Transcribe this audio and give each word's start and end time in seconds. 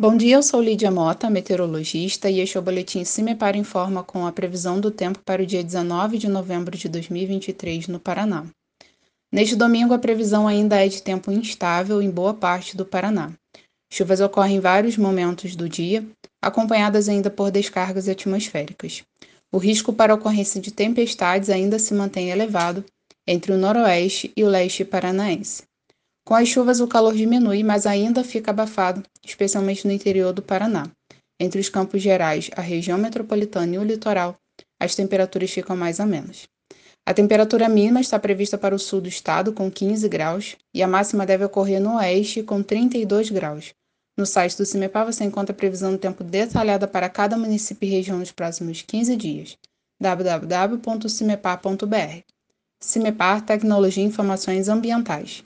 Bom 0.00 0.16
dia, 0.16 0.36
eu 0.36 0.42
sou 0.42 0.62
Lídia 0.62 0.90
Mota, 0.90 1.28
meteorologista, 1.28 2.30
e 2.30 2.40
este 2.40 2.56
é 2.56 2.60
o 2.60 2.62
Boletim 2.62 3.04
CIMEPAR 3.04 3.54
Informa 3.54 4.02
com 4.02 4.26
a 4.26 4.32
previsão 4.32 4.80
do 4.80 4.90
tempo 4.90 5.18
para 5.18 5.42
o 5.42 5.46
dia 5.46 5.62
19 5.62 6.16
de 6.16 6.26
novembro 6.26 6.74
de 6.74 6.88
2023 6.88 7.86
no 7.86 8.00
Paraná. 8.00 8.46
Neste 9.30 9.54
domingo, 9.54 9.92
a 9.92 9.98
previsão 9.98 10.48
ainda 10.48 10.82
é 10.82 10.88
de 10.88 11.02
tempo 11.02 11.30
instável 11.30 12.00
em 12.00 12.10
boa 12.10 12.32
parte 12.32 12.78
do 12.78 12.86
Paraná. 12.86 13.30
Chuvas 13.92 14.22
ocorrem 14.22 14.56
em 14.56 14.60
vários 14.60 14.96
momentos 14.96 15.54
do 15.54 15.68
dia, 15.68 16.02
acompanhadas 16.40 17.06
ainda 17.06 17.28
por 17.28 17.50
descargas 17.50 18.08
atmosféricas. 18.08 19.02
O 19.52 19.58
risco 19.58 19.92
para 19.92 20.14
ocorrência 20.14 20.62
de 20.62 20.70
tempestades 20.70 21.50
ainda 21.50 21.78
se 21.78 21.92
mantém 21.92 22.30
elevado 22.30 22.82
entre 23.26 23.52
o 23.52 23.58
noroeste 23.58 24.32
e 24.34 24.44
o 24.44 24.48
leste 24.48 24.82
paranaense. 24.82 25.69
Com 26.30 26.36
as 26.36 26.46
chuvas, 26.46 26.78
o 26.78 26.86
calor 26.86 27.12
diminui, 27.12 27.64
mas 27.64 27.86
ainda 27.86 28.22
fica 28.22 28.52
abafado, 28.52 29.02
especialmente 29.26 29.84
no 29.84 29.92
interior 29.92 30.32
do 30.32 30.40
Paraná. 30.40 30.88
Entre 31.40 31.60
os 31.60 31.68
Campos 31.68 32.00
Gerais, 32.00 32.48
a 32.54 32.60
região 32.60 32.96
metropolitana 32.96 33.74
e 33.74 33.78
o 33.78 33.82
litoral, 33.82 34.36
as 34.78 34.94
temperaturas 34.94 35.50
ficam 35.50 35.76
mais 35.76 35.98
amenas. 35.98 36.46
A 37.04 37.12
temperatura 37.12 37.68
mínima 37.68 38.00
está 38.00 38.16
prevista 38.16 38.56
para 38.56 38.76
o 38.76 38.78
sul 38.78 39.00
do 39.00 39.08
estado, 39.08 39.52
com 39.52 39.68
15 39.68 40.08
graus, 40.08 40.56
e 40.72 40.84
a 40.84 40.86
máxima 40.86 41.26
deve 41.26 41.46
ocorrer 41.46 41.80
no 41.80 41.96
oeste, 41.96 42.44
com 42.44 42.62
32 42.62 43.30
graus. 43.30 43.74
No 44.16 44.24
site 44.24 44.56
do 44.56 44.64
CIMEPAR 44.64 45.06
você 45.06 45.24
encontra 45.24 45.52
a 45.52 45.56
previsão 45.56 45.90
do 45.90 45.98
tempo 45.98 46.22
detalhada 46.22 46.86
para 46.86 47.08
cada 47.08 47.36
município 47.36 47.88
e 47.88 47.90
região 47.90 48.20
nos 48.20 48.30
próximos 48.30 48.82
15 48.82 49.16
dias. 49.16 49.58
www.cimepar.br 50.00 52.20
CIMEPAR 52.80 53.44
Tecnologia 53.44 54.04
e 54.04 54.06
Informações 54.06 54.68
Ambientais 54.68 55.42